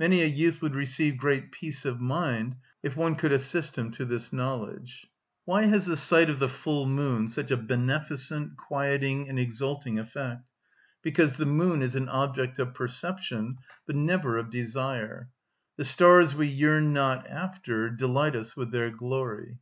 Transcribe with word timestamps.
Many 0.00 0.20
a 0.22 0.26
youth 0.26 0.60
would 0.62 0.74
receive 0.74 1.16
great 1.16 1.52
peace 1.52 1.84
of 1.84 2.00
mind 2.00 2.56
if 2.82 2.96
one 2.96 3.14
could 3.14 3.30
assist 3.30 3.78
him 3.78 3.92
to 3.92 4.04
this 4.04 4.32
knowledge. 4.32 5.06
Why 5.44 5.66
has 5.66 5.86
the 5.86 5.96
sight 5.96 6.28
of 6.28 6.40
the 6.40 6.48
full 6.48 6.86
moon 6.86 7.28
such 7.28 7.52
a 7.52 7.56
beneficent, 7.56 8.56
quieting, 8.56 9.28
and 9.28 9.38
exalting 9.38 9.96
effect? 9.96 10.42
Because 11.02 11.36
the 11.36 11.46
moon 11.46 11.82
is 11.82 11.94
an 11.94 12.08
object 12.08 12.58
of 12.58 12.74
perception, 12.74 13.58
but 13.86 13.94
never 13.94 14.38
of 14.38 14.50
desire: 14.50 15.28
"The 15.76 15.84
stars 15.84 16.34
we 16.34 16.48
yearn 16.48 16.92
not 16.92 17.28
after 17.28 17.90
Delight 17.90 18.34
us 18.34 18.56
with 18.56 18.72
their 18.72 18.90
glory." 18.90 19.58